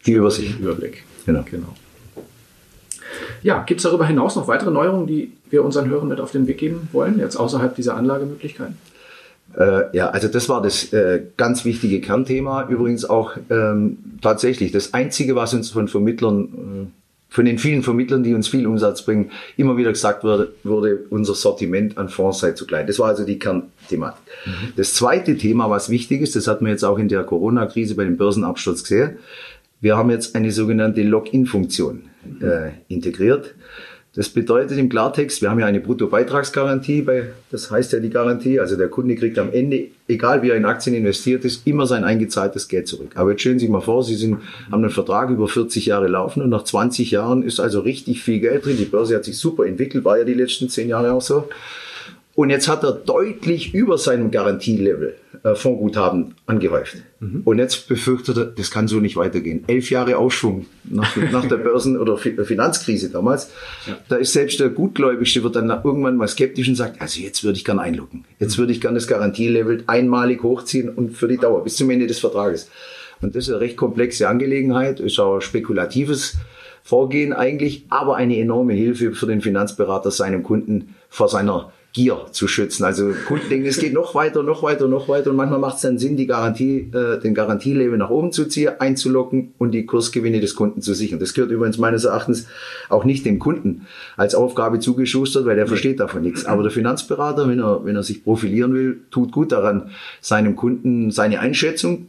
die 0.07 0.13
Übersicht. 0.13 0.59
Überblick. 0.61 1.05
Genau. 1.25 1.45
genau. 1.51 1.75
Ja, 3.43 3.63
gibt 3.63 3.81
es 3.81 3.85
darüber 3.85 4.07
hinaus 4.07 4.37
noch 4.37 4.49
weitere 4.49 4.71
Neuerungen, 4.71 5.07
die 5.07 5.33
wir 5.51 5.65
unseren 5.65 5.89
Hörern 5.89 6.09
mit 6.09 6.21
auf 6.21 6.33
den 6.33 6.47
Weg 6.47 6.59
geben 6.59 6.89
wollen, 6.93 7.19
jetzt 7.19 7.37
außerhalb 7.37 7.75
dieser 7.75 7.97
Anlagemöglichkeiten? 7.97 8.77
Äh, 9.57 9.97
ja, 9.97 10.11
also 10.11 10.29
das 10.29 10.49
war 10.49 10.63
das 10.63 10.93
äh, 10.93 11.23
ganz 11.37 11.65
wichtige 11.65 12.01
Kernthema. 12.01 12.69
Übrigens 12.69 13.05
auch 13.05 13.37
ähm, 13.51 13.99
tatsächlich 14.21 14.73
das 14.73 14.95
Einzige, 14.95 15.35
was 15.35 15.55
uns 15.55 15.71
von 15.71 15.89
Vermittlern 15.89 16.45
äh, 16.45 16.87
von 17.29 17.45
den 17.45 17.59
vielen 17.59 17.83
Vermittlern, 17.83 18.23
die 18.23 18.35
uns 18.35 18.49
viel 18.49 18.67
Umsatz 18.67 19.03
bringen, 19.03 19.31
immer 19.57 19.77
wieder 19.77 19.93
gesagt 19.93 20.25
wurde, 20.25 20.53
wurde 20.63 21.01
unser 21.11 21.35
Sortiment 21.35 21.99
an 21.99 22.09
Fonds 22.09 22.39
sei 22.39 22.53
zu 22.53 22.67
klein. 22.67 22.87
Das 22.87 22.99
war 22.99 23.09
also 23.09 23.25
die 23.25 23.39
Kernthematik. 23.39 24.23
Mhm. 24.45 24.73
Das 24.77 24.95
zweite 24.95 25.37
Thema, 25.37 25.69
was 25.69 25.91
wichtig 25.91 26.23
ist, 26.23 26.37
das 26.37 26.47
hat 26.47 26.63
man 26.63 26.71
jetzt 26.71 26.85
auch 26.85 26.99
in 26.99 27.09
der 27.09 27.25
Corona-Krise 27.25 27.95
bei 27.95 28.05
dem 28.05 28.17
Börsenabsturz 28.17 28.83
gesehen. 28.83 29.19
Wir 29.81 29.97
haben 29.97 30.11
jetzt 30.11 30.35
eine 30.35 30.53
sogenannte 30.53 31.03
Login-Funktion 31.03 32.05
äh, 32.41 32.71
integriert. 32.89 33.55
Das 34.17 34.31
bedeutet 34.31 34.79
im 34.79 34.89
Klartext, 34.89 35.43
wir 35.43 35.51
haben 35.51 35.61
ja 35.61 35.67
eine 35.67 35.79
Bruttobeitragsgarantie, 35.79 37.03
bei, 37.03 37.25
das 37.51 37.71
heißt 37.71 37.93
ja 37.93 38.01
die 38.01 38.09
Garantie, 38.09 38.59
also 38.59 38.75
der 38.75 38.89
Kunde 38.89 39.15
kriegt 39.15 39.39
am 39.39 39.53
Ende, 39.53 39.89
egal 40.09 40.43
wie 40.43 40.49
er 40.49 40.57
in 40.57 40.65
Aktien 40.65 40.97
investiert 40.97 41.45
ist, 41.45 41.67
immer 41.67 41.87
sein 41.87 42.03
eingezahltes 42.03 42.67
Geld 42.67 42.89
zurück. 42.89 43.11
Aber 43.15 43.33
jetzt 43.33 43.43
stellen 43.43 43.59
Sie 43.59 43.67
sich 43.67 43.71
mal 43.71 43.83
vor, 43.83 44.03
Sie 44.03 44.15
sind, 44.15 44.39
haben 44.73 44.83
einen 44.83 44.91
Vertrag 44.91 45.29
über 45.29 45.47
40 45.47 45.85
Jahre 45.85 46.09
laufen 46.09 46.41
und 46.41 46.49
nach 46.49 46.65
20 46.65 47.11
Jahren 47.11 47.43
ist 47.43 47.61
also 47.61 47.81
richtig 47.81 48.23
viel 48.23 48.41
Geld 48.41 48.65
drin. 48.65 48.79
Die 48.79 48.87
Börse 48.87 49.15
hat 49.17 49.27
sich 49.27 49.37
super 49.37 49.67
entwickelt, 49.67 50.07
war 50.07 50.17
ja 50.17 50.25
die 50.25 50.33
letzten 50.33 50.71
10 50.71 50.89
Jahre 50.89 51.13
auch 51.13 51.21
so. 51.21 51.51
Und 52.35 52.49
jetzt 52.49 52.69
hat 52.69 52.85
er 52.85 52.93
deutlich 52.93 53.75
über 53.75 53.99
seinem 53.99 54.31
Garantielevel 54.31 55.15
äh, 55.43 55.55
Fondsguthaben 55.55 56.35
angehäuft. 56.47 56.97
Mhm. 57.21 57.43
Und 57.45 57.59
jetzt 57.59 57.89
befürchtet 57.89 58.37
er, 58.37 58.45
das 58.47 58.71
kann 58.71 58.89
so 58.89 59.01
nicht 59.01 59.17
weitergehen. 59.17 59.65
Elf 59.67 59.91
Jahre 59.91 60.17
Aufschwung 60.17 60.67
nach, 60.85 61.17
nach 61.17 61.47
der 61.47 61.57
Börsen- 61.57 61.99
oder 61.99 62.17
Finanzkrise 62.17 63.11
damals. 63.11 63.51
Ja. 63.87 63.97
Da 64.09 64.17
ist 64.17 64.33
selbst 64.33 64.61
der 64.61 64.69
Gutgläubigste 64.69 65.43
wird 65.43 65.57
dann 65.57 65.69
irgendwann 65.69 66.17
mal 66.17 66.29
skeptisch 66.29 66.69
und 66.69 66.75
sagt, 66.75 67.01
also 67.01 67.21
jetzt 67.21 67.45
würde 67.45 67.57
ich 67.57 67.65
gern 67.65 67.79
einloggen. 67.79 68.25
Jetzt 68.39 68.57
mhm. 68.57 68.63
würde 68.63 68.73
ich 68.73 68.81
gern 68.81 68.95
das 68.95 69.07
Garantielevel 69.07 69.85
einmalig 69.87 70.43
hochziehen 70.43 70.89
und 70.89 71.17
für 71.17 71.29
die 71.29 71.39
Dauer 71.39 71.65
bis 71.65 71.77
zum 71.77 71.91
Ende 71.91 72.07
des 72.07 72.19
Vertrages. 72.19 72.71
Und 73.21 73.35
das 73.35 73.45
ist 73.45 73.51
eine 73.51 73.61
recht 73.61 73.77
komplexe 73.77 74.29
Angelegenheit, 74.29 75.01
ist 75.01 75.19
auch 75.19 75.41
spekulatives 75.41 76.37
Vorgehen 76.83 77.33
eigentlich, 77.33 77.85
aber 77.89 78.15
eine 78.15 78.39
enorme 78.39 78.73
Hilfe 78.73 79.13
für 79.13 79.27
den 79.27 79.41
Finanzberater, 79.41 80.13
seinem 80.13 80.45
Kunden 80.45 80.95
vor 81.09 81.29
seiner 81.29 81.73
Gier 81.97 82.27
zu 82.31 82.47
schützen. 82.47 82.85
Also 82.85 83.13
Kunden 83.27 83.49
denken, 83.49 83.67
es 83.67 83.79
geht 83.79 83.95
noch 83.95 84.15
weiter, 84.15 84.43
noch 84.43 84.63
weiter, 84.63 84.87
noch 84.87 85.09
weiter 85.09 85.31
und 85.31 85.37
manchmal 85.37 85.59
macht 85.59 85.77
es 85.77 85.81
dann 85.81 85.97
Sinn, 85.97 86.19
die 86.19 86.27
Garantie, 86.27 86.91
äh, 86.93 87.19
den 87.19 87.33
Garantielevel 87.33 87.97
nach 87.97 88.11
oben 88.11 88.33
zu 88.33 88.45
ziehen, 88.45 88.73
einzulocken 88.81 89.55
und 89.57 89.71
die 89.71 89.87
Kursgewinne 89.87 90.41
des 90.41 90.55
Kunden 90.55 90.83
zu 90.83 90.93
sichern. 90.93 91.21
Das 91.21 91.33
gehört 91.33 91.51
übrigens 91.51 91.79
meines 91.79 92.05
Erachtens 92.05 92.49
auch 92.91 93.07
nicht 93.07 93.25
dem 93.25 93.39
Kunden 93.39 93.87
als 94.19 94.35
Aufgabe 94.35 94.79
zugeschustert, 94.79 95.47
weil 95.47 95.57
der 95.57 95.67
versteht 95.67 95.99
davon 95.99 96.21
nichts. 96.21 96.45
Aber 96.45 96.63
der 96.63 96.71
Finanzberater, 96.71 97.49
wenn 97.49 97.61
er, 97.61 97.83
wenn 97.87 97.97
er 97.97 98.03
sich 98.03 98.23
profilieren 98.23 98.75
will, 98.75 99.01
tut 99.11 99.33
gut 99.33 99.51
daran, 99.51 99.89
seinem 100.21 100.55
Kunden 100.55 101.11
seine 101.11 101.41
Einschätzung 101.41 102.09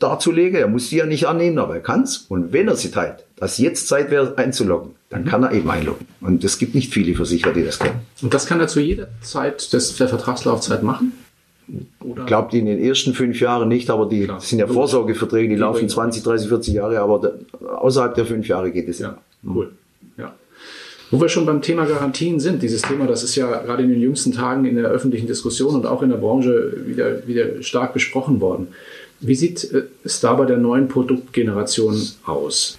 darzulegen. 0.00 0.58
Er 0.58 0.66
muss 0.66 0.88
sie 0.88 0.96
ja 0.96 1.06
nicht 1.06 1.28
annehmen, 1.28 1.58
aber 1.58 1.76
er 1.76 1.80
kann 1.80 2.02
es. 2.02 2.26
Und 2.28 2.52
wenn 2.52 2.66
er 2.66 2.74
sie 2.74 2.90
teilt, 2.90 3.24
dass 3.40 3.58
jetzt 3.58 3.88
Zeit 3.88 4.10
wäre 4.10 4.36
einzuloggen, 4.36 4.92
dann 5.10 5.24
kann 5.24 5.42
er 5.42 5.52
eben 5.52 5.70
einloggen. 5.70 6.06
Und 6.20 6.44
es 6.44 6.58
gibt 6.58 6.74
nicht 6.74 6.92
viele 6.92 7.14
Versicherer, 7.14 7.52
die 7.52 7.64
das 7.64 7.78
können. 7.78 8.00
Und 8.22 8.34
das 8.34 8.46
kann 8.46 8.60
er 8.60 8.68
zu 8.68 8.80
jeder 8.80 9.08
Zeit 9.22 9.72
des, 9.72 9.96
der 9.96 10.08
Vertragslaufzeit 10.08 10.82
machen? 10.82 11.12
Oder? 12.00 12.22
Ich 12.22 12.26
glaube, 12.26 12.48
die 12.50 12.58
in 12.58 12.66
den 12.66 12.82
ersten 12.82 13.14
fünf 13.14 13.40
Jahren 13.40 13.68
nicht, 13.68 13.90
aber 13.90 14.06
die 14.06 14.24
Klar. 14.24 14.40
sind 14.40 14.58
ja 14.58 14.66
Vorsorgeverträge, 14.66 15.48
die, 15.48 15.54
die 15.54 15.60
laufen 15.60 15.88
20, 15.88 16.22
30, 16.22 16.48
40 16.48 16.74
Jahre, 16.74 17.00
aber 17.00 17.18
da, 17.60 17.66
außerhalb 17.66 18.14
der 18.14 18.26
fünf 18.26 18.48
Jahre 18.48 18.70
geht 18.70 18.88
es 18.88 18.98
ja. 18.98 19.18
Immer. 19.42 19.54
Cool. 19.54 19.72
Ja. 20.16 20.34
Wo 21.10 21.20
wir 21.20 21.28
schon 21.28 21.46
beim 21.46 21.62
Thema 21.62 21.84
Garantien 21.84 22.40
sind, 22.40 22.62
dieses 22.62 22.82
Thema, 22.82 23.06
das 23.06 23.22
ist 23.22 23.36
ja 23.36 23.46
gerade 23.62 23.82
in 23.82 23.90
den 23.90 24.00
jüngsten 24.00 24.32
Tagen 24.32 24.64
in 24.64 24.76
der 24.76 24.86
öffentlichen 24.86 25.26
Diskussion 25.26 25.74
und 25.74 25.86
auch 25.86 26.02
in 26.02 26.10
der 26.10 26.16
Branche 26.16 26.74
wieder, 26.86 27.26
wieder 27.26 27.62
stark 27.62 27.92
besprochen 27.92 28.40
worden. 28.40 28.68
Wie 29.20 29.34
sieht 29.34 29.68
es 30.04 30.20
da 30.20 30.34
bei 30.34 30.46
der 30.46 30.58
neuen 30.58 30.88
Produktgeneration 30.88 32.00
aus? 32.24 32.78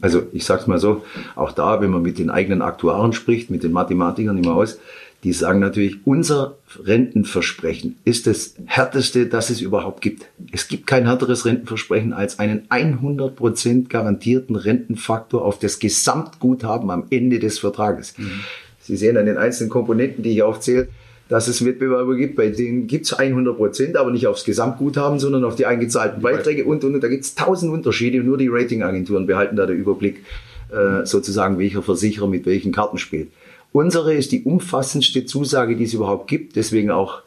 Also 0.00 0.26
ich 0.32 0.44
sage 0.44 0.62
es 0.62 0.66
mal 0.66 0.78
so, 0.78 1.04
auch 1.34 1.52
da, 1.52 1.80
wenn 1.80 1.90
man 1.90 2.02
mit 2.02 2.18
den 2.18 2.30
eigenen 2.30 2.62
Aktuaren 2.62 3.12
spricht, 3.12 3.50
mit 3.50 3.62
den 3.62 3.72
Mathematikern 3.72 4.38
immer 4.38 4.54
aus, 4.54 4.78
die 5.24 5.32
sagen 5.32 5.58
natürlich, 5.58 6.06
unser 6.06 6.58
Rentenversprechen 6.84 7.96
ist 8.04 8.26
das 8.26 8.56
härteste, 8.66 9.26
das 9.26 9.48
es 9.48 9.62
überhaupt 9.62 10.02
gibt. 10.02 10.26
Es 10.52 10.68
gibt 10.68 10.86
kein 10.86 11.06
härteres 11.06 11.46
Rentenversprechen 11.46 12.12
als 12.12 12.38
einen 12.38 12.68
100% 12.68 13.88
garantierten 13.88 14.54
Rentenfaktor 14.54 15.42
auf 15.42 15.58
das 15.58 15.78
Gesamtguthaben 15.78 16.90
am 16.90 17.04
Ende 17.08 17.38
des 17.38 17.58
Vertrages. 17.58 18.18
Mhm. 18.18 18.40
Sie 18.80 18.96
sehen 18.96 19.16
an 19.16 19.24
den 19.24 19.38
einzelnen 19.38 19.70
Komponenten, 19.70 20.22
die 20.22 20.32
ich 20.32 20.42
aufzähle, 20.42 20.88
dass 21.28 21.48
es 21.48 21.64
Wettbewerber 21.64 22.16
gibt, 22.16 22.36
bei 22.36 22.48
denen 22.48 22.86
gibt 22.86 23.06
es 23.06 23.14
100 23.14 23.56
Prozent, 23.56 23.96
aber 23.96 24.10
nicht 24.10 24.26
aufs 24.26 24.44
Gesamtguthaben, 24.44 25.18
sondern 25.18 25.44
auf 25.44 25.56
die 25.56 25.66
eingezahlten 25.66 26.20
Beiträge 26.20 26.64
und, 26.64 26.84
und, 26.84 26.94
und. 26.94 27.02
Da 27.02 27.08
gibt 27.08 27.24
es 27.24 27.34
tausend 27.34 27.72
Unterschiede 27.72 28.20
und 28.20 28.26
nur 28.26 28.38
die 28.38 28.48
Ratingagenturen 28.48 29.26
behalten 29.26 29.56
da 29.56 29.66
den 29.66 29.78
Überblick, 29.78 30.24
äh, 30.70 31.06
sozusagen, 31.06 31.58
welcher 31.58 31.82
Versicherer 31.82 32.28
mit 32.28 32.46
welchen 32.46 32.72
Karten 32.72 32.98
spielt. 32.98 33.28
Unsere 33.72 34.14
ist 34.14 34.32
die 34.32 34.42
umfassendste 34.42 35.24
Zusage, 35.24 35.76
die 35.76 35.84
es 35.84 35.94
überhaupt 35.94 36.28
gibt, 36.28 36.56
deswegen 36.56 36.90
auch 36.90 37.22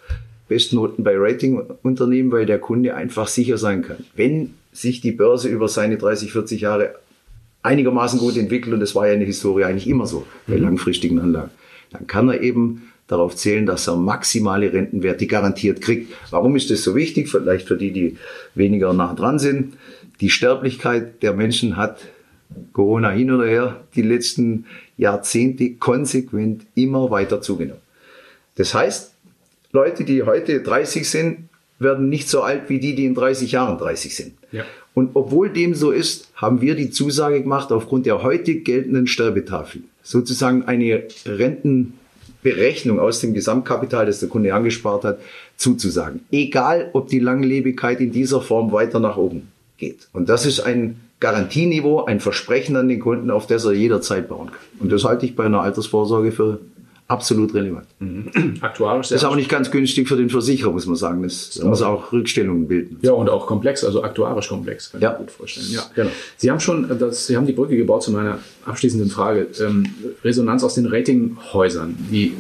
Bestnoten 0.48 1.04
bei 1.04 1.14
Ratingunternehmen, 1.18 2.32
weil 2.32 2.46
der 2.46 2.60
Kunde 2.60 2.96
einfach 2.96 3.28
sicher 3.28 3.58
sein 3.58 3.82
kann. 3.82 3.98
Wenn 4.16 4.54
sich 4.72 5.02
die 5.02 5.12
Börse 5.12 5.50
über 5.50 5.68
seine 5.68 5.98
30, 5.98 6.32
40 6.32 6.62
Jahre 6.62 6.96
einigermaßen 7.64 8.20
gut 8.20 8.38
entwickelt, 8.38 8.74
und 8.74 8.80
das 8.80 8.96
war 8.96 9.08
ja 9.08 9.14
in 9.14 9.20
der 9.20 9.28
Historie 9.28 9.66
eigentlich 9.66 9.88
immer 9.88 10.06
so 10.06 10.26
bei 10.48 10.56
mhm. 10.56 10.64
langfristigen 10.64 11.20
Anlagen, 11.20 11.52
dann 11.92 12.08
kann 12.08 12.30
er 12.30 12.42
eben 12.42 12.94
darauf 13.08 13.36
zählen, 13.36 13.66
dass 13.66 13.88
er 13.88 13.96
maximale 13.96 14.72
Rentenwerte 14.72 15.28
garantiert 15.28 15.82
kriegt. 15.82 16.14
Warum 16.30 16.56
ist 16.56 16.70
das 16.70 16.84
so 16.84 16.96
wichtig? 16.96 17.30
Vielleicht 17.30 17.68
für 17.68 17.78
die, 17.78 17.92
die 17.92 18.18
weniger 18.54 18.94
nah 18.94 19.14
dran 19.14 19.40
sind. 19.40 19.74
Die 20.20 20.30
Sterblichkeit 20.30 21.24
der 21.24 21.34
Menschen 21.34 21.78
hat 21.78 22.00
Corona 22.74 23.10
hin 23.10 23.32
oder 23.32 23.46
her 23.46 23.84
die 23.96 24.02
letzten 24.02 24.66
Jahrzehnte 24.98 25.72
konsequent 25.76 26.66
immer 26.76 27.12
weiter 27.12 27.42
zugenommen. 27.42 27.82
Das 28.56 28.74
heißt, 28.74 29.14
Leute, 29.72 30.04
die 30.04 30.24
heute 30.24 30.62
30 30.62 31.10
sind, 31.10 31.50
werden 31.80 32.10
nicht 32.10 32.28
so 32.30 32.42
alt 32.42 32.64
wie 32.70 32.80
die, 32.80 32.96
die 32.96 33.06
in 33.06 33.14
30 33.14 33.52
Jahren 33.52 33.78
30 33.78 34.16
sind. 34.16 34.34
Ja. 34.52 34.64
Und 34.94 35.12
obwohl 35.14 35.50
dem 35.50 35.76
so 35.76 35.92
ist, 35.92 36.32
haben 36.36 36.62
wir 36.62 36.74
die 36.74 36.90
Zusage 36.90 37.42
gemacht, 37.44 37.72
aufgrund 37.72 38.08
der 38.08 38.24
heute 38.24 38.56
geltenden 38.56 39.06
Sterbetafel 39.06 39.84
sozusagen 40.02 40.64
eine 40.64 41.04
Renten 41.26 41.94
Berechnung 42.48 42.98
aus 42.98 43.20
dem 43.20 43.34
Gesamtkapital, 43.34 44.06
das 44.06 44.22
der 44.22 44.30
Kunde 44.30 44.54
angespart 44.54 45.04
hat, 45.04 45.20
zuzusagen. 45.58 46.22
Egal, 46.32 46.90
ob 46.94 47.10
die 47.10 47.20
Langlebigkeit 47.20 48.00
in 48.00 48.14
dieser 48.14 48.40
Form 48.40 48.72
weiter 48.72 49.02
nach 49.02 49.18
oben 49.18 49.50
geht. 49.78 50.08
Und 50.14 50.30
das 50.30 50.46
ist 50.46 50.62
ein 50.62 51.02
Garantieniveau, 51.20 52.06
ein 52.06 52.22
Versprechen 52.22 52.78
an 52.78 52.88
den 52.88 53.02
Kunden, 53.02 53.32
auf 53.32 53.48
das 53.48 53.66
er 53.66 53.74
jederzeit 53.74 54.30
bauen 54.30 54.48
kann. 54.48 54.66
Und 54.80 54.94
das 54.94 55.04
halte 55.04 55.26
ich 55.26 55.36
bei 55.36 55.44
einer 55.46 55.62
Altersvorsorge 55.62 56.32
für 56.32 56.60
absolut 57.08 57.54
relevant. 57.54 57.88
Mhm. 58.00 58.58
Aktuarisch. 58.62 59.10
Das 59.10 59.22
ist 59.22 59.24
aber 59.24 59.36
nicht 59.36 59.50
ganz 59.50 59.72
günstig 59.72 60.08
für 60.08 60.18
den 60.18 60.30
Versicherer, 60.30 60.72
muss 60.72 60.86
man 60.86 60.96
sagen. 60.96 61.24
Das, 61.24 61.52
das 61.52 61.64
muss 61.64 61.82
auch 61.82 62.12
Rückstellungen 62.12 62.68
bilden. 62.68 63.00
Ja, 63.02 63.14
und 63.14 63.30
auch 63.30 63.48
komplex, 63.48 63.84
also 63.84 64.04
aktuarisch 64.04 64.50
komplex, 64.50 64.92
kann 64.92 65.02
ja. 65.02 65.12
ich 65.12 65.20
mir 65.20 65.26
gut 65.26 65.32
vorstellen. 65.32 65.68
Ja, 65.70 65.84
genau. 65.96 66.10
Sie 66.36 66.52
haben 66.52 66.60
schon, 66.60 66.88
das, 67.00 67.28
Sie 67.28 67.38
haben 67.38 67.46
die 67.46 67.54
Brücke 67.54 67.78
gebaut 67.78 68.04
zu 68.04 68.12
meiner 68.12 68.40
abschließenden 68.66 69.10
Frage. 69.10 69.48
Ähm, 69.60 69.86
Resonanz 70.24 70.64
aus 70.64 70.76
den 70.76 70.86
Ratinghäusern, 70.86 71.96
die 72.12 72.34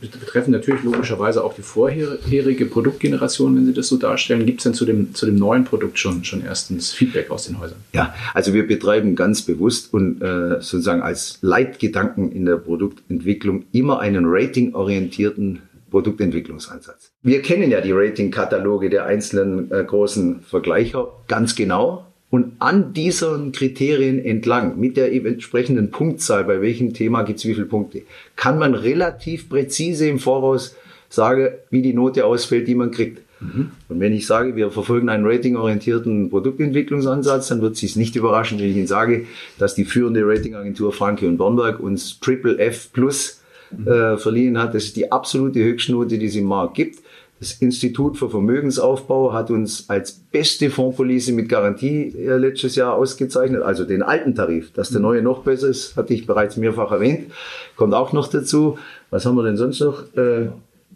betreffen 0.00 0.50
natürlich 0.50 0.82
logischerweise 0.82 1.42
auch 1.42 1.54
die 1.54 1.62
vorherige 1.62 2.66
Produktgeneration, 2.66 3.56
wenn 3.56 3.66
Sie 3.66 3.72
das 3.72 3.88
so 3.88 3.96
darstellen. 3.96 4.44
Gibt 4.44 4.60
es 4.60 4.64
denn 4.64 4.74
zu 4.74 4.84
dem, 4.84 5.14
zu 5.14 5.26
dem 5.26 5.36
neuen 5.36 5.64
Produkt 5.64 5.98
schon, 5.98 6.22
schon 6.24 6.42
erstens 6.44 6.92
Feedback 6.92 7.30
aus 7.30 7.46
den 7.46 7.58
Häusern? 7.58 7.78
Ja, 7.94 8.14
also 8.34 8.52
wir 8.52 8.66
betreiben 8.66 9.16
ganz 9.16 9.42
bewusst 9.42 9.92
und 9.94 10.20
äh, 10.20 10.60
sozusagen 10.60 11.02
als 11.02 11.38
Leitgedanken 11.40 12.30
in 12.30 12.44
der 12.44 12.56
Produktentwicklung 12.56 13.64
immer 13.72 14.00
einen 14.00 14.24
ratingorientierten 14.26 15.62
Produktentwicklungsansatz. 15.90 17.12
Wir 17.22 17.40
kennen 17.40 17.70
ja 17.70 17.80
die 17.80 17.92
Ratingkataloge 17.92 18.90
der 18.90 19.06
einzelnen 19.06 19.70
äh, 19.70 19.82
großen 19.82 20.40
Vergleicher 20.42 21.08
ganz 21.26 21.54
genau 21.54 22.06
und 22.36 22.52
an 22.58 22.92
diesen 22.92 23.52
Kriterien 23.52 24.22
entlang, 24.22 24.78
mit 24.78 24.98
der 24.98 25.10
entsprechenden 25.10 25.90
Punktzahl, 25.90 26.44
bei 26.44 26.60
welchem 26.60 26.92
Thema 26.92 27.22
gibt 27.22 27.38
es 27.38 27.46
wie 27.46 27.54
viele 27.54 27.64
Punkte, 27.64 28.02
kann 28.36 28.58
man 28.58 28.74
relativ 28.74 29.48
präzise 29.48 30.06
im 30.06 30.18
Voraus 30.18 30.76
sagen, 31.08 31.48
wie 31.70 31.80
die 31.80 31.94
Note 31.94 32.26
ausfällt, 32.26 32.68
die 32.68 32.74
man 32.74 32.90
kriegt. 32.90 33.22
Mhm. 33.40 33.70
Und 33.88 34.00
wenn 34.00 34.12
ich 34.12 34.26
sage, 34.26 34.54
wir 34.54 34.70
verfolgen 34.70 35.08
einen 35.08 35.24
ratingorientierten 35.24 36.28
Produktentwicklungsansatz, 36.28 37.48
dann 37.48 37.62
wird 37.62 37.72
es 37.72 37.80
sich 37.80 37.96
nicht 37.96 38.16
überraschen, 38.16 38.58
wenn 38.58 38.68
ich 38.68 38.76
Ihnen 38.76 38.86
sage, 38.86 39.24
dass 39.58 39.74
die 39.74 39.86
führende 39.86 40.20
Ratingagentur 40.22 40.92
Franke 40.92 41.26
und 41.26 41.38
Bornberg 41.38 41.80
uns 41.80 42.20
Triple 42.20 42.58
F 42.58 42.92
Plus 42.92 43.40
mhm. 43.70 43.88
äh, 43.88 44.18
verliehen 44.18 44.58
hat. 44.58 44.74
Das 44.74 44.84
ist 44.84 44.96
die 44.96 45.10
absolute 45.10 45.64
Höchstnote, 45.64 46.18
die 46.18 46.26
es 46.26 46.36
im 46.36 46.44
Markt 46.44 46.74
gibt. 46.74 46.98
Das 47.38 47.52
Institut 47.52 48.16
für 48.16 48.30
Vermögensaufbau 48.30 49.34
hat 49.34 49.50
uns 49.50 49.90
als 49.90 50.12
beste 50.12 50.70
Fondspolice 50.70 51.32
mit 51.32 51.50
Garantie 51.50 52.14
äh, 52.16 52.38
letztes 52.38 52.76
Jahr 52.76 52.94
ausgezeichnet, 52.94 53.62
also 53.62 53.84
den 53.84 54.02
alten 54.02 54.34
Tarif. 54.34 54.72
Dass 54.72 54.88
der 54.88 55.00
mhm. 55.00 55.06
neue 55.06 55.22
noch 55.22 55.42
besser 55.42 55.68
ist, 55.68 55.96
hatte 55.96 56.14
ich 56.14 56.26
bereits 56.26 56.56
mehrfach 56.56 56.92
erwähnt, 56.92 57.30
kommt 57.76 57.92
auch 57.92 58.14
noch 58.14 58.28
dazu. 58.28 58.78
Was 59.10 59.26
haben 59.26 59.36
wir 59.36 59.42
denn 59.42 59.58
sonst 59.58 59.80
noch? 59.80 60.04
Äh, 60.16 60.48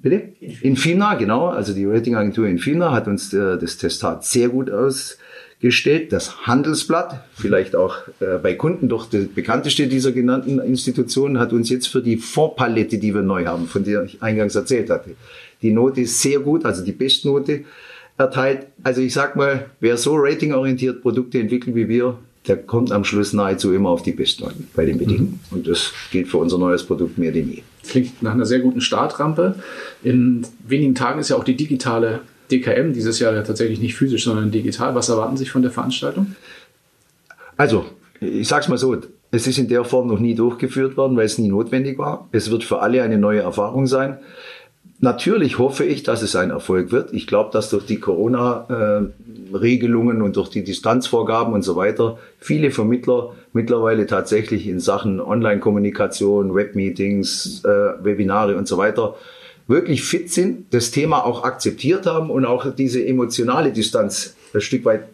bitte? 0.02 0.23
Infina, 0.62 1.14
genau. 1.14 1.49
Also 1.49 1.75
die 1.75 1.85
Ratingagentur 1.85 2.47
Infina 2.47 2.90
hat 2.92 3.06
uns 3.06 3.35
äh, 3.35 3.59
das 3.59 3.76
Testat 3.76 4.25
sehr 4.25 4.49
gut 4.49 4.70
ausgestellt. 4.70 6.11
Das 6.11 6.47
Handelsblatt, 6.47 7.23
vielleicht 7.35 7.76
auch 7.76 7.99
äh, 8.20 8.38
bei 8.42 8.54
Kunden 8.54 8.88
doch 8.88 9.11
das 9.11 9.26
bekannteste 9.26 9.88
dieser 9.88 10.12
genannten 10.12 10.59
Institutionen, 10.59 11.38
hat 11.38 11.52
uns 11.52 11.68
jetzt 11.68 11.88
für 11.88 12.00
die 12.00 12.16
Fondspalette, 12.16 12.97
die 12.97 13.14
wir 13.14 13.20
neu 13.20 13.44
haben, 13.44 13.66
von 13.66 13.85
der 13.85 14.04
ich 14.04 14.23
eingangs 14.23 14.54
erzählt 14.54 14.88
hatte, 14.88 15.11
die 15.62 15.73
Note 15.73 16.02
ist 16.02 16.21
sehr 16.21 16.40
gut, 16.40 16.64
also 16.64 16.85
die 16.85 16.93
Bestnote 16.93 17.64
erteilt. 18.17 18.67
Also 18.83 19.00
ich 19.00 19.12
sag 19.12 19.37
mal, 19.37 19.67
wer 19.81 19.97
so 19.97 20.14
ratingorientiert 20.17 21.02
Produkte 21.02 21.38
entwickelt 21.38 21.75
wie 21.75 21.88
wir, 21.88 22.19
der 22.47 22.57
kommt 22.57 22.90
am 22.93 23.05
Schluss 23.05 23.33
nahezu 23.33 23.73
immer 23.73 23.90
auf 23.90 24.02
die 24.02 24.12
Bestnoten 24.12 24.69
bei 24.75 24.87
den 24.87 24.99
Bedingungen. 24.99 25.40
Mhm. 25.50 25.57
Und 25.57 25.69
das 25.69 25.93
gilt 26.11 26.29
für 26.29 26.38
unser 26.38 26.59
neues 26.59 26.85
Produkt 26.85 27.19
mehr 27.19 27.33
denn 27.33 27.50
je. 27.50 27.62
Klingt 27.87 28.23
nach 28.23 28.33
einer 28.33 28.47
sehr 28.47 28.61
guten 28.61 28.81
Startrampe. 28.81 29.57
In 30.02 30.47
wenigen 30.67 30.95
Tagen 30.95 31.21
ist 31.21 31.29
ja 31.29 31.37
auch 31.37 31.45
die 31.45 31.57
digitale 31.57 32.21
DKM, 32.50 32.93
dieses 32.93 33.19
Jahr 33.21 33.35
ja 33.35 33.43
tatsächlich 33.43 33.81
nicht 33.81 33.95
physisch, 33.95 34.25
sondern 34.25 34.50
digital. 34.50 34.95
Was 34.95 35.09
erwarten 35.09 35.37
Sie 35.37 35.47
von 35.47 35.62
der 35.62 35.71
Veranstaltung? 35.71 36.35
Also, 37.57 37.85
ich 38.21 38.49
sag's 38.49 38.69
mal 38.69 38.79
so, 38.79 38.97
es 39.31 39.47
ist 39.47 39.59
in 39.59 39.69
der 39.69 39.85
Form 39.85 40.09
noch 40.09 40.19
nie 40.19 40.35
durchgeführt 40.35 40.97
worden, 40.97 41.17
weil 41.17 41.26
es 41.26 41.38
nie 41.38 41.49
notwendig 41.49 41.99
war. 41.99 42.29
Es 42.33 42.50
wird 42.50 42.64
für 42.64 42.81
alle 42.81 43.02
eine 43.02 43.19
neue 43.19 43.40
Erfahrung 43.40 43.87
sein. 43.87 44.19
Natürlich 45.02 45.59
hoffe 45.59 45.85
ich, 45.85 46.02
dass 46.02 46.21
es 46.21 46.37
ein 46.37 46.50
Erfolg 46.50 46.92
wird. 46.92 47.14
Ich 47.14 47.26
glaube, 47.26 47.49
dass 47.52 47.71
durch 47.71 47.87
die 47.87 48.00
Corona-Regelungen 48.00 50.21
und 50.21 50.37
durch 50.37 50.50
die 50.50 50.62
Distanzvorgaben 50.62 51.54
und 51.54 51.62
so 51.62 51.75
weiter 51.76 52.19
viele 52.38 52.71
Vermittler 52.71 53.35
mittlerweile 53.54 54.07
tatsächlich 54.07 54.66
in 54.66 54.78
Sachen 54.78 55.19
Online-Kommunikation, 55.19 56.54
Webmeetings, 56.54 57.64
äh, 57.64 58.04
Webinare 58.04 58.59
und 58.59 58.69
so 58.69 58.76
weiter 58.76 59.14
wirklich 59.66 60.02
fit 60.02 60.30
sind, 60.30 60.75
das 60.75 60.90
Thema 60.90 61.25
auch 61.25 61.45
akzeptiert 61.45 62.04
haben 62.04 62.28
und 62.28 62.45
auch 62.45 62.66
diese 62.75 63.02
emotionale 63.07 63.73
Distanz 63.73 64.37
ein 64.52 64.61
Stück 64.61 64.85
weit 64.85 65.04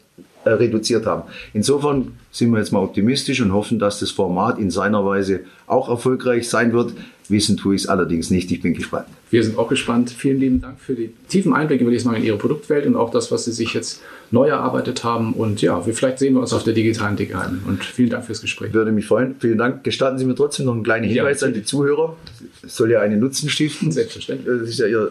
äh, 0.47 0.51
reduziert 0.51 1.07
haben. 1.07 1.25
Insofern 1.53 2.13
sind 2.31 2.51
wir 2.53 2.59
jetzt 2.59 2.73
mal 2.73 2.81
optimistisch 2.81 3.41
und 3.41 3.53
hoffen, 3.53 3.79
dass 3.79 4.01
das 4.01 4.13
Format 4.13 4.59
in 4.59 4.71
seiner 4.71 5.05
Weise 5.05 5.41
auch 5.67 5.89
erfolgreich 5.89 6.49
sein 6.49 6.73
wird. 6.73 6.93
Wissen 7.29 7.57
tue 7.57 7.75
ich 7.75 7.83
es 7.83 7.89
allerdings 7.89 8.31
nicht. 8.31 8.53
Ich 8.53 8.63
bin 8.63 8.75
gespannt. 8.75 9.07
Wir 9.31 9.43
sind 9.43 9.59
auch 9.59 9.69
gespannt. 9.69 10.11
Vielen 10.11 10.39
lieben 10.39 10.61
Dank 10.61 10.79
für 10.79 10.95
die 10.95 11.11
tiefen 11.29 11.53
Einblicke, 11.53 11.85
würde 11.85 11.97
ich 11.97 12.05
sagen, 12.05 12.17
in 12.19 12.25
Ihre 12.25 12.39
Produktwelt 12.39 12.87
und 12.87 12.95
auch 12.95 13.11
das, 13.11 13.33
was 13.33 13.47
Sie 13.47 13.51
sich 13.51 13.75
jetzt 13.75 14.03
neu 14.31 14.47
erarbeitet 14.47 15.03
haben. 15.03 15.33
Und 15.33 15.61
ja, 15.63 15.85
wir, 15.85 15.95
vielleicht 15.95 16.21
sehen 16.21 16.35
wir 16.35 16.41
uns 16.41 16.53
auf 16.53 16.63
der 16.63 16.75
digitalen 16.75 17.17
DKM. 17.17 17.63
Und 17.67 17.85
vielen 17.85 18.11
Dank 18.11 18.25
fürs 18.25 18.41
Gespräch. 18.41 18.73
Würde 18.73 18.93
mich 18.93 19.07
freuen. 19.07 19.35
Vielen 19.41 19.59
Dank. 19.59 19.83
Gestatten 19.83 20.19
Sie 20.19 20.25
mir 20.25 20.37
trotzdem 20.37 20.67
noch 20.67 20.75
einen 20.75 20.85
kleinen 20.85 21.09
Hinweis 21.09 21.41
ja, 21.41 21.49
an 21.49 21.55
die 21.55 21.65
Zuhörer. 21.65 22.17
Es 22.63 22.77
soll 22.77 22.93
ja 22.93 23.01
einen 23.01 23.19
Nutzen 23.19 23.49
stiften. 23.49 23.91
Selbstverständlich. 23.91 24.61
Das 24.61 24.69
ist 24.69 24.79
ja 24.79 24.87
Ihr, 24.87 25.11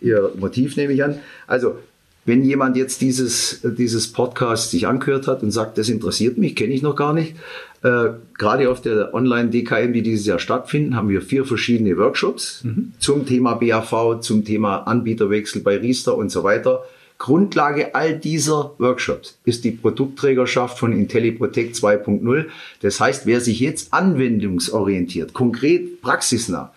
Ihr 0.00 0.32
Motiv, 0.38 0.76
nehme 0.76 0.94
ich 0.94 1.04
an. 1.04 1.18
Also, 1.46 1.76
wenn 2.24 2.44
jemand 2.44 2.76
jetzt 2.76 3.00
dieses, 3.00 3.60
dieses 3.62 4.12
Podcast 4.12 4.70
sich 4.70 4.86
angehört 4.86 5.26
hat 5.26 5.42
und 5.42 5.50
sagt, 5.50 5.78
das 5.78 5.88
interessiert 5.88 6.38
mich, 6.38 6.54
kenne 6.54 6.74
ich 6.74 6.82
noch 6.82 6.96
gar 6.96 7.12
nicht, 7.12 7.34
äh, 7.82 8.10
gerade 8.36 8.70
auf 8.70 8.82
der 8.82 9.14
Online-DKM, 9.14 9.92
die 9.92 10.02
dieses 10.02 10.26
Jahr 10.26 10.38
stattfinden, 10.38 10.96
haben 10.96 11.08
wir 11.08 11.22
vier 11.22 11.44
verschiedene 11.44 11.96
Workshops 11.96 12.62
mhm. 12.62 12.92
zum 12.98 13.26
Thema 13.26 13.54
BAV, 13.54 14.20
zum 14.20 14.44
Thema 14.44 14.78
Anbieterwechsel 14.86 15.62
bei 15.62 15.78
Riester 15.78 16.16
und 16.16 16.30
so 16.30 16.44
weiter. 16.44 16.84
Grundlage 17.16 17.94
all 17.94 18.18
dieser 18.18 18.72
Workshops 18.78 19.38
ist 19.44 19.64
die 19.64 19.72
Produktträgerschaft 19.72 20.78
von 20.78 20.92
IntelliProtect 20.92 21.76
2.0. 21.76 22.46
Das 22.80 22.98
heißt, 22.98 23.26
wer 23.26 23.42
sich 23.42 23.60
jetzt 23.60 23.92
anwendungsorientiert, 23.92 25.34
konkret 25.34 26.00
praxisnah 26.00 26.72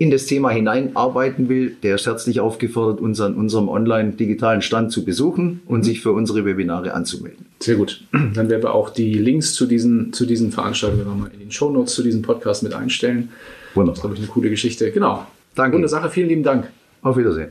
in 0.00 0.12
das 0.12 0.26
Thema 0.26 0.50
hineinarbeiten 0.50 1.48
will, 1.48 1.76
der 1.82 1.96
ist 1.96 2.06
herzlich 2.06 2.38
aufgefordert, 2.38 3.00
uns 3.00 3.20
an 3.20 3.34
unserem 3.34 3.68
online-digitalen 3.68 4.62
Stand 4.62 4.92
zu 4.92 5.04
besuchen 5.04 5.60
und 5.66 5.82
sich 5.82 6.00
für 6.00 6.12
unsere 6.12 6.44
Webinare 6.44 6.94
anzumelden. 6.94 7.46
Sehr 7.58 7.74
gut. 7.74 8.04
Dann 8.12 8.48
werden 8.48 8.62
wir 8.62 8.74
auch 8.74 8.90
die 8.90 9.14
Links 9.14 9.54
zu 9.54 9.66
diesen, 9.66 10.12
zu 10.12 10.24
diesen 10.24 10.52
Veranstaltungen 10.52 11.04
nochmal 11.04 11.30
in 11.34 11.40
den 11.40 11.50
Shownotes 11.50 11.94
zu 11.94 12.04
diesem 12.04 12.22
Podcast 12.22 12.62
mit 12.62 12.74
einstellen. 12.74 13.30
Wunderbar. 13.74 13.94
Das 13.94 13.98
ist, 13.98 14.02
glaube 14.02 14.14
ich, 14.14 14.20
eine 14.20 14.28
coole 14.28 14.50
Geschichte. 14.50 14.92
Genau. 14.92 15.26
Danke. 15.56 15.74
Runde 15.74 15.88
Sache. 15.88 16.10
Vielen 16.10 16.28
lieben 16.28 16.44
Dank. 16.44 16.68
Auf 17.02 17.16
Wiedersehen. 17.16 17.48